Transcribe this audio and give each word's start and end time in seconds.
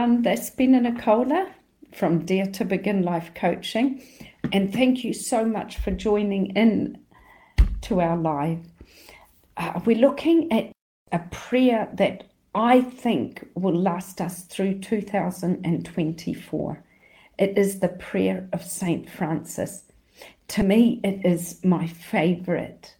Um, 0.00 0.22
Despina 0.22 0.80
Nicola 0.80 1.50
from 1.92 2.24
Dare 2.24 2.46
to 2.52 2.64
Begin 2.64 3.02
Life 3.02 3.32
Coaching. 3.34 4.02
And 4.50 4.72
thank 4.72 5.04
you 5.04 5.12
so 5.12 5.44
much 5.44 5.76
for 5.76 5.90
joining 5.90 6.56
in 6.56 6.98
to 7.82 8.00
our 8.00 8.16
live. 8.16 8.60
Uh, 9.58 9.78
we're 9.84 9.98
looking 9.98 10.50
at 10.50 10.72
a 11.12 11.18
prayer 11.30 11.86
that 11.92 12.30
I 12.54 12.80
think 12.80 13.46
will 13.54 13.74
last 13.74 14.22
us 14.22 14.44
through 14.44 14.78
2024. 14.78 16.84
It 17.36 17.58
is 17.58 17.80
the 17.80 17.88
prayer 17.88 18.48
of 18.54 18.64
St. 18.64 19.06
Francis. 19.06 19.82
To 20.48 20.62
me, 20.62 21.02
it 21.04 21.26
is 21.26 21.62
my 21.62 21.86
favorite 21.86 22.96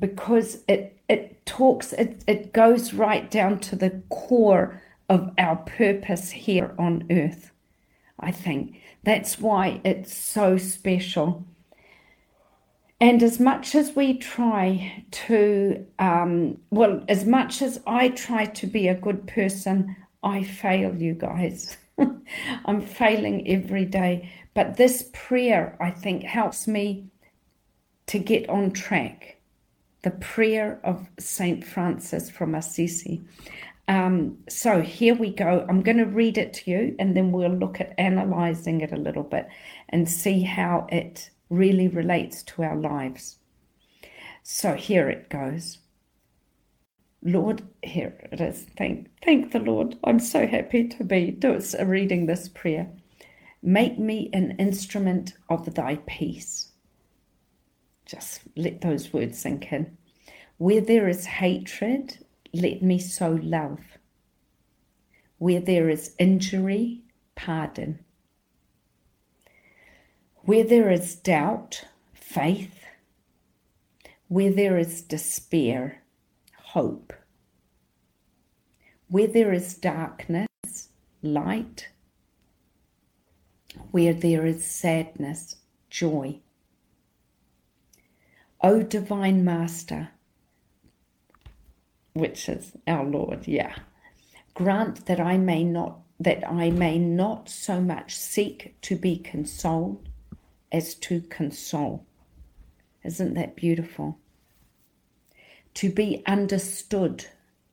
because 0.00 0.64
it, 0.66 0.98
it 1.08 1.46
talks, 1.46 1.92
it, 1.92 2.24
it 2.26 2.52
goes 2.52 2.92
right 2.92 3.30
down 3.30 3.60
to 3.60 3.76
the 3.76 4.02
core 4.08 4.82
of 5.12 5.30
our 5.36 5.56
purpose 5.56 6.30
here 6.30 6.74
on 6.78 7.06
earth. 7.10 7.50
I 8.18 8.30
think 8.30 8.80
that's 9.02 9.38
why 9.38 9.82
it's 9.84 10.16
so 10.16 10.56
special. 10.56 11.44
And 12.98 13.22
as 13.22 13.38
much 13.38 13.74
as 13.74 13.94
we 13.94 14.16
try 14.16 15.04
to, 15.26 15.86
um, 15.98 16.56
well, 16.70 17.04
as 17.08 17.26
much 17.26 17.60
as 17.60 17.78
I 17.86 18.08
try 18.08 18.46
to 18.46 18.66
be 18.66 18.88
a 18.88 18.94
good 18.94 19.26
person, 19.26 19.94
I 20.22 20.44
fail, 20.44 20.94
you 20.94 21.12
guys. 21.12 21.76
I'm 22.64 22.80
failing 22.80 23.46
every 23.46 23.84
day. 23.84 24.32
But 24.54 24.78
this 24.78 25.10
prayer, 25.12 25.76
I 25.78 25.90
think, 25.90 26.22
helps 26.22 26.66
me 26.66 27.08
to 28.06 28.18
get 28.18 28.48
on 28.48 28.70
track. 28.70 29.36
The 30.04 30.12
prayer 30.12 30.80
of 30.84 31.06
St. 31.18 31.62
Francis 31.62 32.30
from 32.30 32.54
Assisi. 32.54 33.20
Um, 33.92 34.38
so 34.48 34.80
here 34.80 35.14
we 35.14 35.28
go. 35.28 35.66
I'm 35.68 35.82
going 35.82 35.98
to 35.98 36.06
read 36.06 36.38
it 36.38 36.54
to 36.54 36.70
you 36.70 36.96
and 36.98 37.14
then 37.14 37.30
we'll 37.30 37.50
look 37.50 37.78
at 37.78 37.92
analyzing 37.98 38.80
it 38.80 38.90
a 38.90 38.96
little 38.96 39.22
bit 39.22 39.46
and 39.90 40.08
see 40.08 40.44
how 40.44 40.86
it 40.88 41.28
really 41.50 41.88
relates 41.88 42.42
to 42.44 42.62
our 42.62 42.74
lives. 42.74 43.36
So 44.42 44.76
here 44.76 45.10
it 45.10 45.28
goes. 45.28 45.76
Lord, 47.22 47.64
here 47.82 48.16
it 48.32 48.40
is. 48.40 48.64
Thank, 48.78 49.10
thank 49.22 49.52
the 49.52 49.58
Lord. 49.58 49.98
I'm 50.04 50.20
so 50.20 50.46
happy 50.46 50.88
to 50.88 51.04
be 51.04 51.30
doing 51.30 51.62
reading 51.84 52.24
this 52.24 52.48
prayer. 52.48 52.88
Make 53.62 53.98
me 53.98 54.30
an 54.32 54.52
instrument 54.58 55.34
of 55.50 55.74
thy 55.74 55.96
peace. 56.06 56.72
Just 58.06 58.40
let 58.56 58.80
those 58.80 59.12
words 59.12 59.38
sink 59.38 59.70
in. 59.70 59.98
Where 60.56 60.80
there 60.80 61.08
is 61.08 61.26
hatred, 61.26 62.24
let 62.52 62.82
me 62.82 62.98
sow 62.98 63.38
love. 63.42 63.80
Where 65.38 65.60
there 65.60 65.88
is 65.88 66.14
injury, 66.18 67.02
pardon. 67.34 68.00
Where 70.44 70.64
there 70.64 70.90
is 70.90 71.14
doubt, 71.16 71.84
faith. 72.14 72.84
Where 74.28 74.52
there 74.52 74.78
is 74.78 75.02
despair, 75.02 76.02
hope. 76.56 77.12
Where 79.08 79.26
there 79.26 79.52
is 79.52 79.74
darkness, 79.74 80.48
light. 81.22 81.88
Where 83.90 84.14
there 84.14 84.46
is 84.46 84.64
sadness, 84.66 85.56
joy. 85.90 86.40
O 88.62 88.82
Divine 88.82 89.44
Master, 89.44 90.10
which 92.12 92.48
is 92.48 92.72
our 92.86 93.04
Lord, 93.04 93.46
yeah. 93.46 93.74
Grant 94.54 95.06
that 95.06 95.20
I 95.20 95.38
may 95.38 95.64
not 95.64 95.98
that 96.20 96.48
I 96.48 96.70
may 96.70 96.98
not 96.98 97.48
so 97.48 97.80
much 97.80 98.14
seek 98.14 98.76
to 98.82 98.94
be 98.94 99.16
consoled 99.16 100.08
as 100.70 100.94
to 100.94 101.20
console. 101.22 102.06
Isn't 103.02 103.34
that 103.34 103.56
beautiful? 103.56 104.18
To 105.74 105.90
be 105.90 106.22
understood 106.24 107.26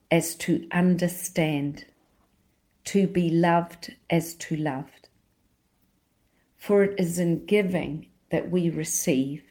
as 0.09 0.33
to 0.37 0.67
understand, 0.71 1.85
to 2.85 3.05
be 3.05 3.29
loved 3.29 3.95
as 4.09 4.33
to 4.35 4.55
loved. 4.55 5.09
For 6.57 6.83
it 6.83 6.99
is 6.99 7.19
in 7.19 7.45
giving 7.45 8.07
that 8.31 8.49
we 8.49 8.71
receive, 8.71 9.43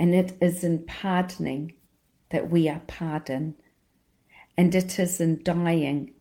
and 0.00 0.12
it 0.12 0.36
is 0.40 0.64
in 0.64 0.84
pardoning 0.86 1.74
that 2.30 2.50
we 2.50 2.68
are 2.68 2.82
pardoned 2.88 3.54
and 4.56 4.74
it 4.74 4.98
is 4.98 5.20
in 5.20 5.42
dying 5.42 6.12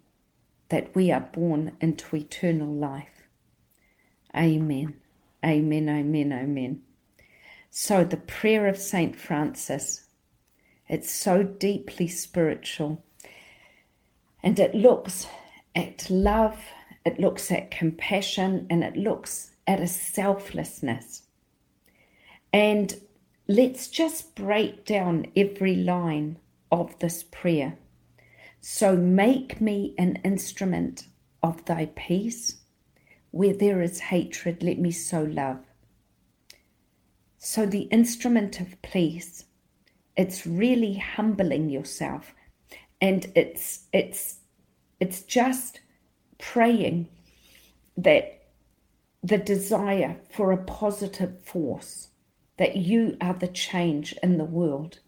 that 0.70 0.96
we 0.96 1.12
are 1.12 1.30
born 1.34 1.74
into 1.82 2.16
eternal 2.16 2.74
life. 2.74 3.28
Amen. 4.36 4.96
Amen, 5.44 5.90
amen, 5.90 6.32
amen. 6.32 6.82
So, 7.70 8.04
the 8.04 8.18
prayer 8.18 8.68
of 8.68 8.78
St. 8.78 9.16
Francis, 9.16 10.06
it's 10.88 11.12
so 11.12 11.44
deeply 11.44 12.08
spiritual. 12.08 13.04
And 14.44 14.60
it 14.60 14.76
looks 14.76 15.28
at 15.76 16.10
love, 16.10 16.60
it 17.06 17.20
looks 17.20 17.52
at 17.52 17.72
compassion, 17.72 18.68
and 18.70 18.84
it 18.84 18.96
looks 18.96 19.52
at 19.68 19.80
a 19.80 19.88
selflessness. 19.88 21.24
And 22.54 22.96
let's 23.48 23.88
just 23.88 24.36
break 24.36 24.86
down 24.86 25.28
every 25.36 25.76
line 25.76 26.38
of 26.72 26.98
this 27.00 27.24
prayer. 27.24 27.78
So 28.62 28.96
make 28.96 29.60
me 29.60 29.96
an 29.98 30.18
instrument 30.24 31.08
of 31.42 31.66
thy 31.66 31.88
peace. 31.96 32.58
Where 33.32 33.54
there 33.54 33.82
is 33.82 34.00
hatred, 34.00 34.62
let 34.62 34.78
me 34.78 34.92
sow 34.92 35.24
love. 35.24 35.66
So 37.40 37.66
the 37.66 37.84
instrument 37.84 38.60
of 38.60 38.80
peace, 38.84 39.46
it's 40.16 40.46
really 40.46 40.94
humbling 40.94 41.70
yourself. 41.70 42.36
And 43.02 43.32
it's 43.36 43.88
it's 43.92 44.42
it's 45.00 45.24
just 45.24 45.80
praying 46.38 47.10
that 47.98 48.44
the 49.24 49.40
desire 49.40 50.18
for 50.30 50.52
a 50.52 50.64
positive 50.64 51.44
force, 51.44 52.10
that 52.58 52.76
you 52.76 53.18
are 53.22 53.34
the 53.34 53.48
change 53.48 54.14
in 54.22 54.38
the 54.38 54.46
world 54.46 55.00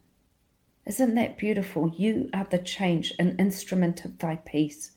isn't 0.85 1.15
that 1.15 1.37
beautiful? 1.37 1.93
You 1.95 2.29
are 2.33 2.45
the 2.49 2.57
change, 2.57 3.13
an 3.17 3.37
instrument 3.37 4.03
of 4.03 4.17
thy 4.17 4.37
peace. 4.37 4.91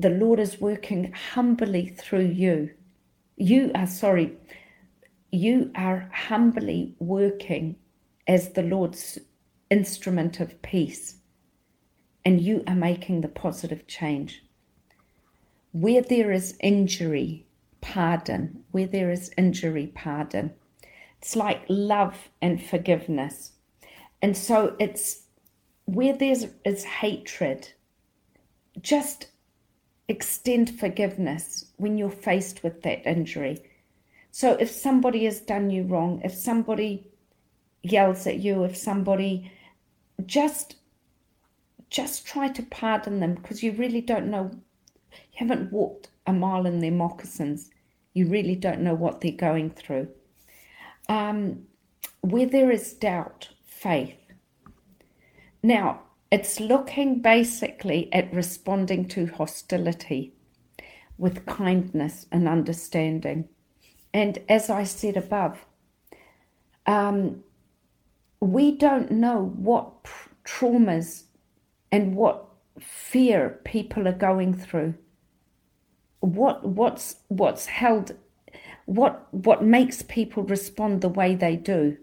The 0.00 0.10
Lord 0.10 0.40
is 0.40 0.60
working 0.60 1.12
humbly 1.12 1.88
through 1.88 2.26
you. 2.26 2.70
You 3.36 3.70
are 3.74 3.86
sorry, 3.86 4.36
you 5.30 5.72
are 5.74 6.08
humbly 6.12 6.94
working 6.98 7.76
as 8.26 8.52
the 8.52 8.62
Lord's 8.62 9.18
instrument 9.68 10.40
of 10.40 10.62
peace, 10.62 11.16
and 12.24 12.40
you 12.40 12.62
are 12.66 12.76
making 12.76 13.20
the 13.20 13.28
positive 13.28 13.86
change. 13.86 14.44
Where 15.72 16.02
there 16.02 16.30
is 16.30 16.56
injury, 16.60 17.46
pardon. 17.80 18.62
Where 18.70 18.86
there 18.86 19.10
is 19.10 19.32
injury, 19.36 19.88
pardon. 19.92 20.52
It's 21.18 21.34
like 21.34 21.64
love 21.68 22.30
and 22.40 22.62
forgiveness 22.62 23.53
and 24.24 24.34
so 24.34 24.74
it's 24.78 25.24
where 25.84 26.16
there's 26.16 26.46
is 26.64 26.82
hatred, 26.82 27.68
just 28.80 29.26
extend 30.08 30.80
forgiveness 30.80 31.66
when 31.76 31.98
you're 31.98 32.08
faced 32.08 32.62
with 32.62 32.80
that 32.84 33.06
injury. 33.06 33.62
So 34.30 34.52
if 34.52 34.70
somebody 34.70 35.26
has 35.26 35.40
done 35.40 35.68
you 35.68 35.82
wrong, 35.82 36.22
if 36.24 36.32
somebody 36.32 37.06
yells 37.82 38.26
at 38.26 38.38
you, 38.38 38.64
if 38.64 38.78
somebody 38.78 39.52
just 40.24 40.76
just 41.90 42.26
try 42.26 42.48
to 42.48 42.62
pardon 42.62 43.20
them 43.20 43.34
because 43.34 43.62
you 43.62 43.72
really 43.72 44.00
don't 44.00 44.30
know 44.30 44.50
you 45.10 45.46
haven't 45.46 45.70
walked 45.70 46.08
a 46.26 46.32
mile 46.32 46.64
in 46.64 46.80
their 46.80 46.90
moccasins. 46.90 47.68
You 48.14 48.28
really 48.28 48.56
don't 48.56 48.80
know 48.80 48.94
what 48.94 49.20
they're 49.20 49.32
going 49.32 49.68
through. 49.68 50.08
Um, 51.10 51.66
where 52.22 52.46
there 52.46 52.70
is 52.70 52.94
doubt, 52.94 53.50
faith. 53.84 54.23
Now, 55.64 56.02
it's 56.30 56.60
looking 56.60 57.22
basically 57.22 58.12
at 58.12 58.34
responding 58.34 59.08
to 59.08 59.24
hostility 59.24 60.34
with 61.16 61.46
kindness 61.46 62.26
and 62.30 62.46
understanding. 62.46 63.48
And 64.12 64.40
as 64.46 64.68
I 64.68 64.84
said 64.84 65.16
above, 65.16 65.64
um, 66.84 67.44
we 68.40 68.76
don't 68.76 69.10
know 69.10 69.54
what 69.56 70.04
traumas 70.44 71.22
and 71.90 72.14
what 72.14 72.44
fear 72.78 73.58
people 73.64 74.06
are 74.06 74.12
going 74.12 74.52
through. 74.52 74.92
What 76.20 76.68
what's 76.68 77.16
what's 77.28 77.64
held 77.64 78.12
what 78.84 79.32
what 79.32 79.64
makes 79.64 80.02
people 80.02 80.42
respond 80.42 81.00
the 81.00 81.08
way 81.08 81.34
they 81.34 81.56
do 81.56 81.96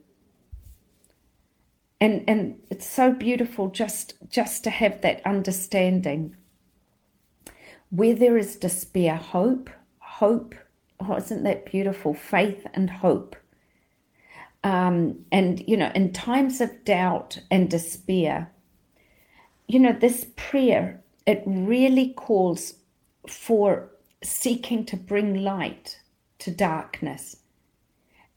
and 2.01 2.25
and 2.27 2.59
it's 2.71 2.88
so 2.88 3.13
beautiful 3.13 3.69
just 3.69 4.15
just 4.30 4.65
to 4.65 4.71
have 4.71 5.01
that 5.01 5.25
understanding 5.25 6.36
Where 7.92 8.15
there 8.15 8.38
is 8.38 8.57
despair, 8.57 9.15
hope, 9.15 9.69
hope. 10.00 10.56
Oh, 11.00 11.15
isn't 11.15 11.44
that 11.44 11.65
beautiful? 11.65 12.13
Faith 12.13 12.68
and 12.74 12.89
hope. 12.89 13.36
Um, 14.63 15.25
and, 15.31 15.63
you 15.68 15.77
know, 15.77 15.92
in 15.95 16.13
times 16.13 16.62
of 16.62 16.86
doubt 16.86 17.39
and 17.51 17.69
despair, 17.69 18.51
you 19.68 19.80
know, 19.80 19.94
this 19.94 20.27
prayer, 20.38 21.01
it 21.27 21.44
really 21.45 22.13
calls 22.13 22.75
for 23.27 23.89
seeking 24.24 24.86
to 24.88 24.97
bring 24.97 25.44
light 25.44 26.00
to 26.39 26.51
darkness. 26.51 27.38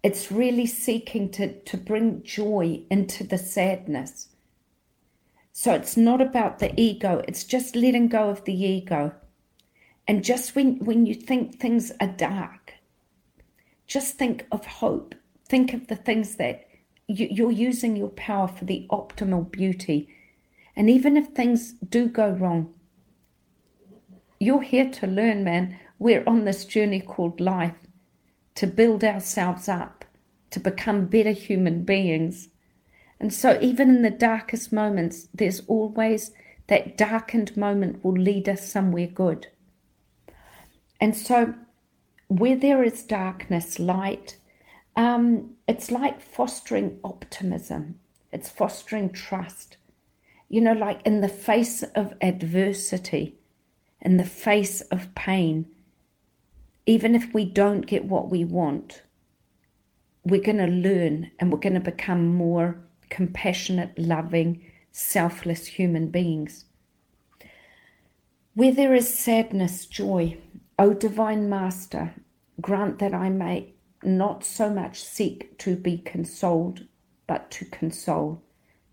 It's 0.05 0.31
really 0.31 0.67
seeking 0.67 1.31
to, 1.31 1.59
to 1.61 1.79
bring 1.79 2.23
joy 2.23 2.83
into 2.91 3.25
the 3.25 3.39
sadness. 3.39 4.29
So 5.51 5.73
it's 5.73 5.97
not 5.97 6.21
about 6.21 6.59
the 6.59 6.79
ego, 6.79 7.23
it's 7.27 7.45
just 7.45 7.75
letting 7.75 8.09
go 8.09 8.29
of 8.29 8.45
the 8.45 8.53
ego. 8.53 9.15
And 10.07 10.23
just 10.23 10.55
when, 10.55 10.77
when 10.85 11.07
you 11.07 11.15
think 11.15 11.59
things 11.59 11.91
are 12.03 12.07
dark, 12.07 12.75
just 13.87 14.19
think 14.19 14.47
of 14.53 14.67
hope. 14.67 15.15
Think 15.49 15.73
of 15.73 15.87
the 15.87 15.97
things 15.97 16.37
that 16.37 16.69
you, 17.09 17.27
you're 17.31 17.51
using 17.51 17.97
your 17.97 18.11
power 18.11 18.47
for 18.49 18.67
the 18.67 18.87
optimal 18.91 19.51
beauty. 19.51 20.11
And 20.77 20.91
even 20.91 21.17
if 21.17 21.29
things 21.29 21.73
do 21.73 22.09
go 22.09 22.29
wrong, 22.29 22.75
you're 24.39 24.61
here 24.61 24.91
to 24.91 25.07
learn, 25.07 25.45
man. 25.45 25.79
We're 25.99 26.25
on 26.27 26.45
this 26.45 26.67
journey 26.67 27.01
called 27.01 27.41
life 27.41 27.84
to 28.55 28.67
build 28.67 29.03
ourselves 29.03 29.69
up, 29.69 30.05
to 30.51 30.61
become 30.61 31.07
better 31.07 31.33
human 31.33 31.85
beings. 31.85 32.49
And 33.21 33.33
so, 33.33 33.59
even 33.61 33.89
in 33.89 34.03
the 34.03 34.11
darkest 34.11 34.73
moments, 34.73 35.29
there's 35.35 35.63
always 35.67 36.33
that 36.67 36.97
darkened 36.97 37.57
moment 37.57 38.05
will 38.05 38.15
lead 38.15 38.49
us 38.49 38.71
somewhere 38.71 39.07
good. 39.07 39.49
And 41.01 41.17
so, 41.17 41.55
where 42.29 42.57
there 42.57 42.83
is 42.83 43.03
darkness, 43.03 43.79
light, 43.79 44.39
um, 44.97 45.55
it's 45.67 45.91
like 45.91 46.21
fostering 46.21 46.99
optimism, 47.05 47.99
it's 48.33 48.49
fostering 48.49 49.11
trust. 49.11 49.77
You 50.49 50.61
know, 50.61 50.73
like 50.73 51.01
in 51.05 51.21
the 51.21 51.29
face 51.29 51.83
of 51.95 52.15
adversity, 52.21 53.37
in 54.01 54.19
the 54.19 54.25
face 54.25 54.83
of 54.83 55.15
pain, 55.15 55.67
even 56.87 57.15
if 57.15 57.33
we 57.33 57.45
don't 57.45 57.87
get 57.87 58.05
what 58.05 58.31
we 58.31 58.45
want, 58.45 59.03
we're 60.25 60.43
going 60.43 60.59
to 60.59 60.67
learn 60.67 61.31
and 61.39 61.53
we're 61.53 61.59
going 61.59 61.75
to 61.75 61.81
become 61.81 62.35
more 62.35 62.79
compassionate, 63.11 63.99
loving, 63.99 64.65
selfless 64.93 65.67
human 65.67 66.09
beings. 66.09 66.67
Where 68.55 68.73
there 68.73 68.95
is 68.95 69.13
sadness, 69.13 69.87
joy, 69.87 70.39
O 70.79 70.93
Divine 70.93 71.49
Master, 71.49 72.15
grant 72.61 72.99
that 72.99 73.15
I 73.15 73.29
may 73.29 73.75
not 74.03 74.45
so 74.45 74.71
much 74.71 75.03
seek 75.03 75.59
to 75.59 75.77
be 75.77 75.99
consoled, 75.99 76.87
but 77.27 77.51
to 77.53 77.65
console, 77.65 78.43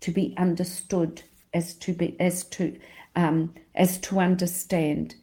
to 0.00 0.10
be 0.10 0.34
understood 0.38 1.22
as 1.54 1.74
to 1.74 1.92
be 1.92 2.18
as 2.18 2.44
to 2.44 2.78
um, 3.14 3.54
as 3.74 3.98
to 3.98 4.18
understand, 4.18 5.16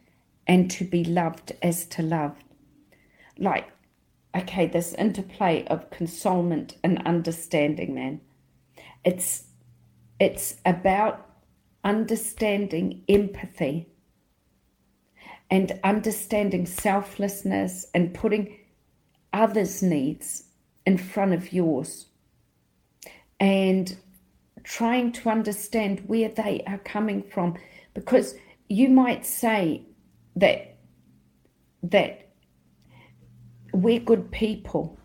and 0.45 0.69
to 0.69 0.85
be 0.85 1.03
loved 1.03 1.53
as 1.63 1.85
to 1.87 2.03
love 2.03 2.35
like, 3.39 3.67
okay, 4.35 4.67
this 4.67 4.93
interplay 4.93 5.65
of 5.67 5.89
consolement 5.89 6.75
and 6.83 7.01
understanding, 7.05 7.95
man. 7.95 8.21
It's 9.03 9.45
it's 10.19 10.57
about 10.65 11.25
understanding 11.83 13.03
empathy 13.07 13.87
and 15.49 15.79
understanding 15.83 16.65
selflessness 16.65 17.87
and 17.93 18.13
putting 18.13 18.57
others' 19.31 19.81
needs 19.81 20.43
in 20.85 20.97
front 20.97 21.33
of 21.33 21.53
yours 21.53 22.07
and 23.39 23.97
trying 24.63 25.11
to 25.13 25.29
understand 25.29 26.03
where 26.07 26.29
they 26.29 26.61
are 26.67 26.79
coming 26.79 27.23
from 27.23 27.57
because 27.93 28.35
you 28.67 28.89
might 28.89 29.25
say 29.25 29.81
that 30.35 30.77
that 31.81 32.28
we're 33.73 33.99
good 33.99 34.31
people, 34.31 34.97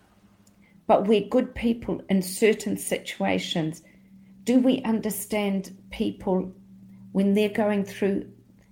but 0.87 1.07
we're 1.07 1.29
good 1.29 1.55
people 1.55 2.03
in 2.09 2.23
certain 2.23 2.77
situations. 2.77 3.83
Do 4.45 4.59
we 4.59 4.83
understand 4.83 5.77
people 5.91 6.53
when 7.13 7.35
they're 7.35 7.49
going 7.49 7.85
through 7.85 8.31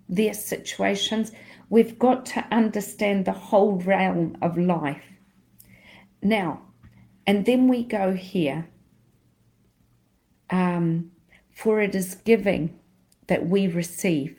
their 0.08 0.34
situations? 0.34 1.32
We've 1.70 1.98
got 1.98 2.26
to 2.26 2.46
understand 2.50 3.24
the 3.24 3.32
whole 3.32 3.76
realm 3.76 4.36
of 4.42 4.58
life. 4.58 5.04
Now, 6.22 6.62
and 7.26 7.46
then 7.46 7.68
we 7.68 7.84
go 7.84 8.12
here. 8.12 8.68
Um, 10.50 11.12
for 11.52 11.80
it 11.80 11.94
is 11.94 12.14
giving 12.14 12.78
that 13.28 13.46
we 13.46 13.68
receive. 13.68 14.36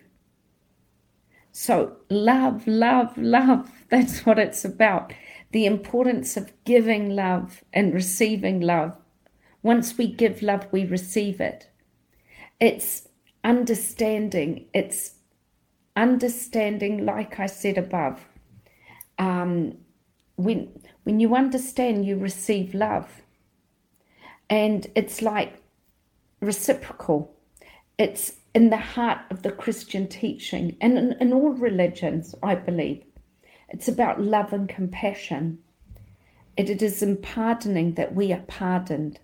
So, 1.51 1.97
love, 2.09 2.67
love, 2.67 3.17
love, 3.17 3.71
that's 3.89 4.25
what 4.25 4.39
it's 4.39 4.65
about 4.65 5.13
the 5.53 5.65
importance 5.67 6.35
of 6.35 6.51
giving 6.65 7.11
love 7.11 7.63
and 7.71 7.93
receiving 7.93 8.59
love. 8.59 8.97
Once 9.61 9.97
we 9.97 10.07
give 10.07 10.41
love, 10.41 10.67
we 10.71 10.83
receive 10.83 11.39
it. 11.39 11.69
It's 12.59 13.07
understanding. 13.43 14.65
It's 14.73 15.15
understanding, 15.95 17.05
like 17.05 17.39
I 17.39 17.45
said 17.45 17.77
above. 17.77 18.27
Um, 19.19 19.77
when 20.35 20.69
when 21.03 21.19
you 21.19 21.35
understand, 21.35 22.05
you 22.05 22.17
receive 22.17 22.73
love, 22.73 23.21
and 24.49 24.87
it's 24.95 25.21
like 25.21 25.61
reciprocal. 26.41 27.35
It's 27.99 28.33
in 28.55 28.71
the 28.71 28.77
heart 28.77 29.19
of 29.29 29.43
the 29.43 29.51
Christian 29.51 30.07
teaching 30.07 30.77
and 30.81 30.97
in, 30.97 31.11
in 31.19 31.33
all 31.33 31.51
religions, 31.51 32.33
I 32.41 32.55
believe. 32.55 33.03
It's 33.73 33.87
about 33.87 34.21
love 34.21 34.53
and 34.53 34.69
compassion. 34.69 35.57
It, 36.55 36.69
it 36.69 36.83
is 36.83 37.01
in 37.01 37.17
pardoning 37.17 37.95
that 37.95 38.13
we 38.13 38.31
are 38.31 38.43
pardoned. 38.47 39.19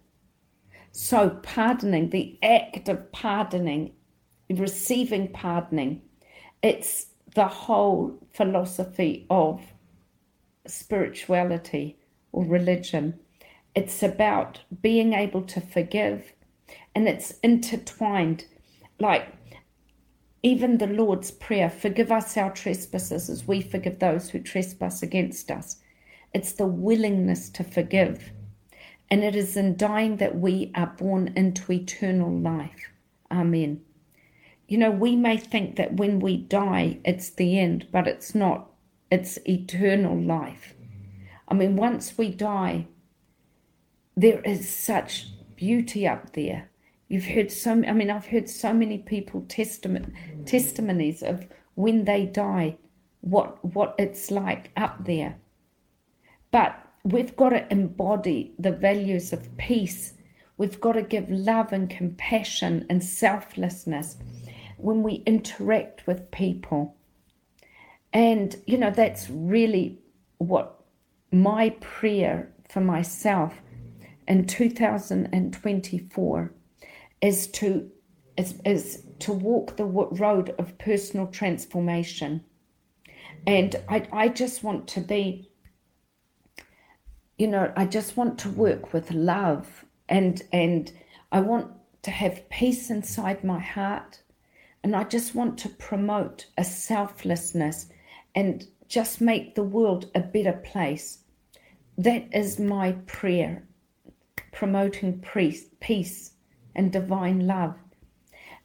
So, 0.91 1.29
pardoning, 1.43 2.09
the 2.09 2.39
act 2.41 2.89
of 2.89 3.11
pardoning, 3.11 3.91
receiving 4.49 5.27
pardoning, 5.27 6.01
it's 6.63 7.05
the 7.35 7.45
whole 7.45 8.17
philosophy 8.33 9.27
of 9.29 9.61
spirituality 10.65 11.99
or 12.31 12.43
religion. 12.43 13.19
It's 13.75 14.01
about 14.01 14.61
being 14.81 15.13
able 15.13 15.43
to 15.43 15.61
forgive, 15.61 16.33
and 16.95 17.07
it's 17.07 17.35
intertwined. 17.43 18.45
Like 18.99 19.27
even 20.41 20.77
the 20.77 20.87
Lord's 20.87 21.31
Prayer, 21.31 21.69
forgive 21.69 22.11
us 22.11 22.37
our 22.37 22.51
trespasses 22.51 23.29
as 23.29 23.47
we 23.47 23.61
forgive 23.61 23.99
those 23.99 24.29
who 24.29 24.39
trespass 24.39 25.03
against 25.03 25.51
us. 25.51 25.77
It's 26.33 26.53
the 26.53 26.67
willingness 26.67 27.49
to 27.49 27.63
forgive. 27.63 28.31
And 29.11 29.23
it 29.23 29.35
is 29.35 29.57
in 29.57 29.75
dying 29.75 30.17
that 30.17 30.37
we 30.37 30.71
are 30.75 30.93
born 30.97 31.33
into 31.35 31.71
eternal 31.71 32.31
life. 32.31 32.91
Amen. 33.31 33.81
You 34.67 34.77
know, 34.77 34.91
we 34.91 35.15
may 35.15 35.37
think 35.37 35.75
that 35.77 35.93
when 35.93 36.19
we 36.19 36.37
die, 36.37 36.99
it's 37.03 37.31
the 37.31 37.59
end, 37.59 37.87
but 37.91 38.07
it's 38.07 38.35
not. 38.35 38.69
It's 39.11 39.39
eternal 39.47 40.15
life. 40.15 40.75
I 41.47 41.55
mean, 41.55 41.75
once 41.75 42.17
we 42.17 42.29
die, 42.29 42.87
there 44.15 44.41
is 44.41 44.69
such 44.69 45.27
beauty 45.55 46.07
up 46.07 46.33
there. 46.33 46.69
You've 47.09 47.25
heard 47.25 47.51
so. 47.51 47.71
I 47.71 47.91
mean, 47.91 48.11
I've 48.11 48.27
heard 48.27 48.47
so 48.47 48.71
many 48.71 48.99
people 48.99 49.43
testament 49.47 50.13
testimonies 50.45 51.23
of 51.23 51.47
when 51.73 52.05
they 52.05 52.25
die, 52.25 52.77
what 53.21 53.65
what 53.65 53.95
it's 53.97 54.29
like 54.29 54.69
up 54.77 55.05
there. 55.05 55.37
But 56.51 56.79
we've 57.03 57.35
got 57.35 57.49
to 57.49 57.71
embody 57.71 58.53
the 58.59 58.71
values 58.71 59.33
of 59.33 59.57
peace. 59.57 60.13
We've 60.57 60.79
got 60.79 60.93
to 60.93 61.01
give 61.01 61.31
love 61.31 61.73
and 61.73 61.89
compassion 61.89 62.85
and 62.89 63.03
selflessness 63.03 64.17
when 64.77 65.01
we 65.01 65.23
interact 65.25 66.05
with 66.05 66.29
people. 66.31 66.95
And, 68.13 68.55
you 68.67 68.77
know, 68.77 68.91
that's 68.91 69.29
really 69.29 69.99
what 70.37 70.83
my 71.31 71.69
prayer 71.79 72.51
for 72.67 72.81
myself 72.81 73.61
in 74.27 74.45
2024 74.45 76.51
is 77.21 77.47
to 77.47 77.89
is, 78.37 78.59
is 78.65 79.03
to 79.19 79.33
walk 79.33 79.75
the 79.75 79.85
road 79.85 80.55
of 80.57 80.77
personal 80.77 81.27
transformation. 81.27 82.41
And 83.45 83.75
I, 83.89 84.07
I 84.13 84.27
just 84.29 84.63
want 84.63 84.87
to 84.89 85.01
be, 85.01 85.51
you 87.37 87.47
know, 87.47 87.73
I 87.75 87.85
just 87.85 88.15
want 88.15 88.39
to 88.39 88.49
work 88.49 88.93
with 88.93 89.11
love 89.11 89.85
and 90.07 90.41
and 90.53 90.91
I 91.31 91.41
want 91.41 91.71
to 92.03 92.11
have 92.11 92.49
peace 92.49 92.89
inside 92.89 93.43
my 93.43 93.59
heart. 93.59 94.21
And 94.83 94.95
I 94.95 95.03
just 95.03 95.35
want 95.35 95.57
to 95.59 95.69
promote 95.69 96.45
a 96.57 96.63
selflessness 96.63 97.87
and 98.33 98.65
just 98.87 99.19
make 99.19 99.55
the 99.55 99.63
world 99.63 100.09
a 100.15 100.21
better 100.21 100.53
place. 100.53 101.19
That 101.97 102.33
is 102.33 102.59
my 102.59 102.93
prayer, 103.05 103.67
promoting 104.53 105.19
peace 105.81 106.31
and 106.75 106.91
divine 106.91 107.47
love. 107.47 107.75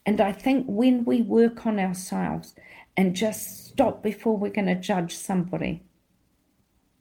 And 0.07 0.21
I 0.21 0.33
think 0.33 0.67
when 0.69 1.05
we 1.05 1.23
work 1.23 1.67
on 1.67 1.79
ourselves 1.79 2.55
and 2.97 3.17
just 3.17 3.67
stop 3.67 4.03
before 4.03 4.37
we're 4.37 4.51
going 4.51 4.67
to 4.67 4.75
judge 4.75 5.15
somebody 5.17 5.83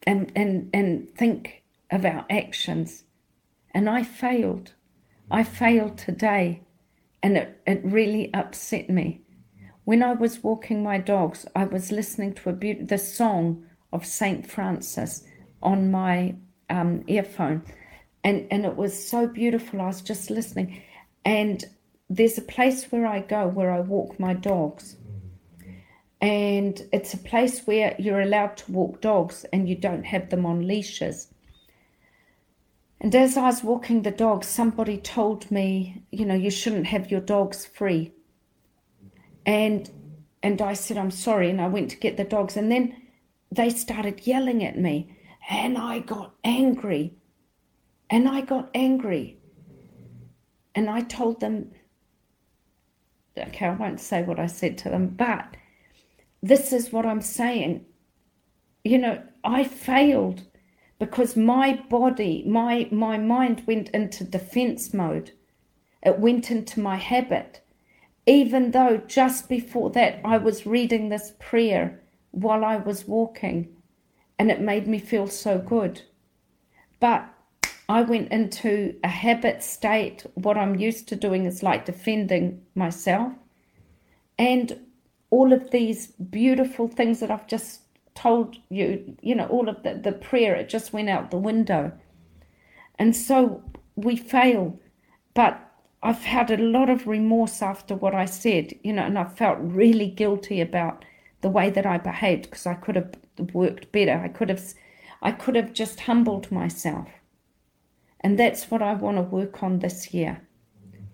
and, 0.07 0.31
and, 0.35 0.69
and 0.73 1.13
think 1.15 1.63
of 1.91 2.05
our 2.05 2.25
actions, 2.29 3.03
and 3.71 3.89
I 3.89 4.03
failed. 4.03 4.73
I 5.31 5.43
failed 5.43 5.97
today, 5.97 6.61
and 7.21 7.37
it, 7.37 7.61
it 7.65 7.81
really 7.83 8.33
upset 8.33 8.89
me. 8.89 9.21
When 9.85 10.03
I 10.03 10.13
was 10.13 10.43
walking 10.43 10.83
my 10.83 10.97
dogs, 10.97 11.45
I 11.55 11.65
was 11.65 11.91
listening 11.91 12.33
to 12.35 12.49
a 12.49 12.53
be- 12.53 12.73
the 12.73 12.97
song 12.97 13.65
of 13.91 14.05
Saint 14.05 14.49
Francis 14.49 15.23
on 15.61 15.91
my 15.91 16.35
um, 16.69 17.03
earphone, 17.07 17.63
and 18.23 18.47
and 18.51 18.65
it 18.65 18.75
was 18.75 19.07
so 19.07 19.27
beautiful. 19.27 19.81
I 19.81 19.87
was 19.87 20.01
just 20.01 20.29
listening, 20.29 20.81
and 21.25 21.63
there's 22.09 22.37
a 22.37 22.41
place 22.41 22.85
where 22.85 23.05
I 23.05 23.19
go 23.19 23.47
where 23.47 23.71
I 23.71 23.79
walk 23.79 24.19
my 24.19 24.33
dogs. 24.33 24.97
And 26.21 26.81
it's 26.93 27.13
a 27.13 27.17
place 27.17 27.61
where 27.65 27.95
you're 27.99 28.21
allowed 28.21 28.55
to 28.57 28.71
walk 28.71 29.01
dogs 29.01 29.45
and 29.51 29.67
you 29.67 29.75
don't 29.75 30.05
have 30.05 30.29
them 30.29 30.45
on 30.45 30.67
leashes. 30.67 31.27
And 33.01 33.13
as 33.13 33.35
I 33.35 33.47
was 33.47 33.63
walking 33.63 34.01
the 34.01 34.11
dogs, 34.11 34.47
somebody 34.47 34.97
told 34.97 35.51
me, 35.51 36.03
you 36.11 36.25
know, 36.25 36.35
you 36.35 36.49
shouldn't 36.49 36.87
have 36.87 37.11
your 37.11 37.19
dogs 37.19 37.65
free. 37.65 38.13
And 39.45 39.89
and 40.41 40.61
I 40.61 40.73
said, 40.73 40.97
I'm 40.97 41.11
sorry, 41.11 41.49
and 41.49 41.61
I 41.61 41.67
went 41.67 41.89
to 41.91 41.97
get 41.97 42.17
the 42.17 42.25
dogs, 42.25 42.57
and 42.57 42.69
then 42.69 42.95
they 43.49 43.69
started 43.69 44.27
yelling 44.27 44.63
at 44.63 44.77
me, 44.77 45.17
and 45.49 45.77
I 45.77 45.99
got 45.99 46.35
angry. 46.43 47.15
And 48.09 48.27
I 48.27 48.41
got 48.41 48.69
angry. 48.73 49.37
And 50.75 50.89
I 50.89 51.01
told 51.01 51.39
them, 51.39 51.71
okay, 53.37 53.67
I 53.67 53.73
won't 53.73 53.99
say 53.99 54.23
what 54.23 54.39
I 54.39 54.47
said 54.47 54.77
to 54.79 54.89
them, 54.89 55.07
but 55.09 55.55
this 56.41 56.73
is 56.73 56.91
what 56.91 57.05
I'm 57.05 57.21
saying. 57.21 57.85
You 58.83 58.97
know, 58.97 59.21
I 59.43 59.63
failed 59.63 60.43
because 60.99 61.35
my 61.35 61.81
body, 61.89 62.43
my 62.47 62.87
my 62.91 63.17
mind 63.17 63.63
went 63.65 63.89
into 63.89 64.23
defense 64.23 64.93
mode. 64.93 65.31
It 66.01 66.19
went 66.19 66.51
into 66.51 66.79
my 66.79 66.97
habit. 66.97 67.61
Even 68.25 68.71
though 68.71 68.97
just 68.97 69.49
before 69.49 69.89
that 69.91 70.21
I 70.23 70.37
was 70.37 70.65
reading 70.65 71.09
this 71.09 71.33
prayer 71.39 72.01
while 72.31 72.63
I 72.63 72.77
was 72.77 73.07
walking 73.07 73.75
and 74.39 74.49
it 74.49 74.61
made 74.61 74.87
me 74.87 74.99
feel 74.99 75.27
so 75.27 75.57
good. 75.57 76.01
But 76.99 77.32
I 77.89 78.01
went 78.01 78.31
into 78.31 78.95
a 79.03 79.07
habit 79.07 79.61
state. 79.61 80.25
What 80.35 80.57
I'm 80.57 80.75
used 80.75 81.07
to 81.09 81.15
doing 81.15 81.45
is 81.45 81.63
like 81.63 81.85
defending 81.85 82.61
myself. 82.75 83.33
And 84.39 84.79
all 85.29 85.51
of 85.51 85.71
these 85.71 86.07
beautiful 86.07 86.87
things 86.87 87.19
that 87.19 87.31
I've 87.31 87.47
just 87.47 87.81
told 88.15 88.57
you, 88.69 89.17
you 89.21 89.35
know, 89.35 89.47
all 89.47 89.67
of 89.67 89.83
the, 89.83 89.95
the 89.95 90.11
prayer, 90.11 90.55
it 90.55 90.69
just 90.69 90.93
went 90.93 91.09
out 91.09 91.31
the 91.31 91.37
window. 91.37 91.91
And 92.99 93.15
so 93.15 93.63
we 93.95 94.15
fail. 94.15 94.79
But 95.33 95.59
I've 96.01 96.23
had 96.23 96.51
a 96.51 96.57
lot 96.57 96.89
of 96.89 97.07
remorse 97.07 97.61
after 97.61 97.95
what 97.95 98.13
I 98.13 98.25
said, 98.25 98.73
you 98.83 98.93
know, 98.93 99.03
and 99.03 99.17
I 99.17 99.25
felt 99.25 99.57
really 99.61 100.09
guilty 100.09 100.61
about 100.61 101.05
the 101.41 101.49
way 101.49 101.69
that 101.69 101.85
I 101.85 101.97
behaved 101.97 102.43
because 102.43 102.65
I 102.65 102.75
could 102.75 102.95
have 102.95 103.13
worked 103.53 103.91
better. 103.91 104.21
I 104.23 104.27
could 104.27 104.49
have 104.49 104.73
I 105.21 105.31
could 105.31 105.55
have 105.55 105.73
just 105.73 106.01
humbled 106.01 106.51
myself. 106.51 107.07
And 108.23 108.39
that's 108.39 108.71
what 108.71 108.81
I 108.81 108.93
want 108.93 109.17
to 109.17 109.23
work 109.23 109.61
on 109.61 109.79
this 109.79 110.13
year 110.13 110.41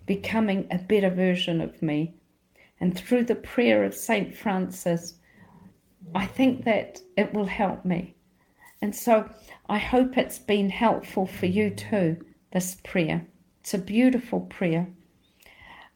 becoming 0.06 0.68
a 0.72 0.78
better 0.80 1.12
version 1.12 1.62
of 1.62 1.80
me. 1.84 2.16
And 2.80 2.98
through 2.98 3.26
the 3.26 3.36
prayer 3.36 3.84
of 3.84 3.94
St. 3.94 4.36
Francis, 4.36 5.14
I 6.16 6.26
think 6.26 6.66
that 6.66 7.00
it 7.16 7.32
will 7.32 7.46
help 7.46 7.86
me. 7.86 8.16
And 8.82 8.96
so 8.96 9.30
I 9.70 9.78
hope 9.78 10.18
it's 10.18 10.40
been 10.40 10.72
helpful 10.72 11.28
for 11.28 11.46
you 11.46 11.70
too, 11.70 12.18
this 12.52 12.78
prayer. 12.84 13.28
It's 13.62 13.76
a 13.76 13.78
beautiful 13.78 14.42
prayer. 14.42 14.88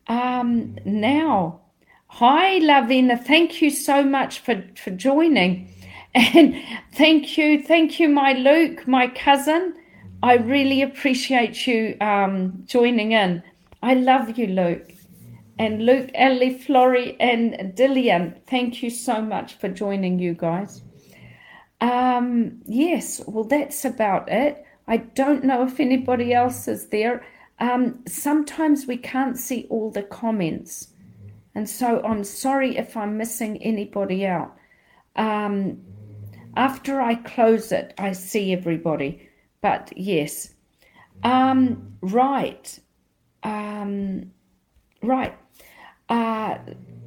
Um, 0.05 0.77
now, 0.85 1.61
hi, 2.05 2.59
Lavina. 2.59 3.17
Thank 3.17 3.63
you 3.63 3.71
so 3.71 4.03
much 4.03 4.39
for, 4.39 4.63
for 4.75 4.91
joining. 4.91 5.69
And 6.15 6.61
thank 6.93 7.39
you, 7.39 7.63
thank 7.63 7.99
you, 7.99 8.07
my 8.07 8.33
Luke, 8.33 8.87
my 8.87 9.07
cousin. 9.07 9.73
I 10.23 10.35
really 10.37 10.81
appreciate 10.81 11.67
you 11.67 11.97
um, 11.99 12.63
joining 12.65 13.11
in. 13.11 13.43
I 13.81 13.95
love 13.95 14.37
you, 14.37 14.47
Luke. 14.47 14.93
And 15.59 15.85
Luke, 15.85 16.11
Ellie, 16.15 16.57
Florrie, 16.57 17.17
and 17.19 17.75
Dillian, 17.75 18.41
thank 18.47 18.81
you 18.81 18.89
so 18.89 19.21
much 19.21 19.55
for 19.55 19.67
joining 19.67 20.19
you 20.19 20.33
guys. 20.33 20.81
Um, 21.81 22.61
yes, 22.65 23.21
well, 23.27 23.43
that's 23.43 23.83
about 23.83 24.31
it. 24.31 24.63
I 24.87 24.97
don't 24.97 25.43
know 25.43 25.63
if 25.63 25.81
anybody 25.81 26.33
else 26.33 26.69
is 26.69 26.87
there. 26.87 27.25
Um, 27.59 27.99
sometimes 28.07 28.87
we 28.87 28.95
can't 28.95 29.37
see 29.37 29.67
all 29.69 29.91
the 29.91 30.03
comments. 30.03 30.93
And 31.53 31.69
so 31.69 32.01
I'm 32.01 32.23
sorry 32.23 32.77
if 32.77 32.95
I'm 32.95 33.17
missing 33.17 33.61
anybody 33.61 34.25
out. 34.25 34.55
Um, 35.17 35.81
after 36.55 37.01
I 37.01 37.15
close 37.15 37.73
it, 37.73 37.93
I 37.97 38.13
see 38.13 38.53
everybody. 38.53 39.29
But 39.63 39.93
yes. 39.95 40.53
Um, 41.23 41.93
right. 42.01 42.79
Um, 43.43 44.33
right. 45.01 45.33
Uh, 46.09 46.57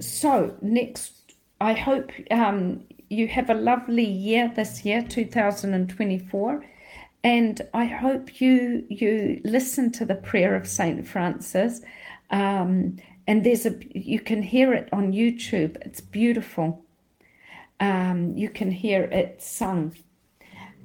so 0.00 0.56
next, 0.62 1.34
I 1.60 1.74
hope 1.74 2.10
um, 2.30 2.82
you 3.10 3.28
have 3.28 3.50
a 3.50 3.54
lovely 3.54 4.06
year 4.06 4.50
this 4.56 4.86
year, 4.86 5.02
2024. 5.02 6.64
And 7.22 7.60
I 7.74 7.84
hope 7.84 8.40
you 8.40 8.86
you 8.88 9.42
listen 9.44 9.92
to 9.92 10.06
the 10.06 10.14
prayer 10.14 10.54
of 10.54 10.66
Saint 10.66 11.06
Francis, 11.06 11.82
um, 12.30 12.98
and 13.26 13.44
there's 13.44 13.66
a 13.66 13.74
you 13.98 14.20
can 14.20 14.42
hear 14.42 14.72
it 14.72 14.88
on 14.92 15.12
YouTube. 15.12 15.76
It's 15.84 16.00
beautiful. 16.00 16.84
Um, 17.80 18.36
you 18.36 18.48
can 18.48 18.70
hear 18.70 19.02
it 19.02 19.42
sung, 19.42 19.96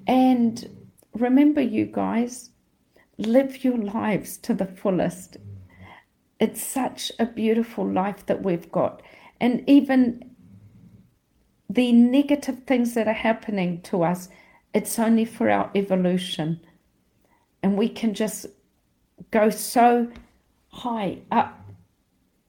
and 0.08 0.68
remember, 1.14 1.62
you 1.62 1.86
guys, 1.86 2.52
live 3.18 3.64
your 3.64 3.78
lives 3.78 4.38
to 4.38 4.54
the 4.54 4.66
fullest. 4.66 5.38
It's 6.40 6.62
such 6.62 7.12
a 7.20 7.26
beautiful 7.26 7.88
life 7.88 8.26
that 8.26 8.44
we've 8.44 8.72
got. 8.72 9.02
And 9.40 9.64
even 9.68 10.32
the 11.70 11.92
negative 11.92 12.64
things 12.66 12.94
that 12.96 13.08
are 13.08 13.14
happening 13.14 13.82
to 13.84 14.04
us, 14.04 14.30
it's 14.74 14.98
only 15.00 15.26
for 15.26 15.50
our 15.50 15.70
evolution. 15.76 16.60
And 17.64 17.78
we 17.78 17.90
can 17.90 18.14
just 18.14 18.48
go 19.30 19.50
so 19.50 20.12
high 20.70 21.20
up 21.32 21.60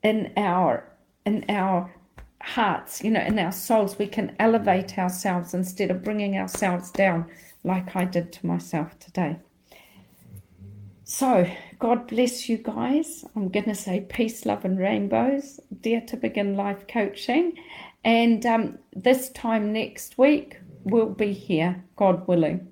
in 0.03 0.33
our 0.37 0.85
in 1.25 1.45
our 1.49 1.93
hearts, 2.41 3.05
you 3.05 3.11
know, 3.11 3.21
in 3.21 3.39
our 3.39 3.53
souls. 3.53 3.99
We 3.99 4.07
can 4.07 4.35
elevate 4.39 4.99
ourselves 4.99 5.55
instead 5.55 5.91
of 5.91 6.03
bringing 6.03 6.37
ourselves 6.37 6.91
down 6.91 7.31
like 7.65 7.95
I 7.95 8.05
did 8.05 8.33
to 8.33 8.47
myself 8.47 8.99
today. 8.99 9.39
So, 11.05 11.47
God 11.79 12.07
bless 12.07 12.49
you 12.49 12.59
guys. 12.59 13.25
I'm 13.37 13.49
going 13.49 13.67
to 13.67 13.75
say 13.75 14.01
peace, 14.01 14.47
love, 14.47 14.65
and 14.65 14.79
rainbows. 14.79 15.61
Dare 15.81 16.01
to 16.03 16.17
begin 16.17 16.57
life 16.57 16.87
coaching. 16.89 17.53
And 18.05 18.45
um, 18.47 18.79
this 18.95 19.29
time 19.31 19.73
next 19.73 20.17
week, 20.17 20.59
we'll 20.85 21.11
be 21.11 21.33
here, 21.33 21.85
God 21.97 22.27
willing. 22.27 22.72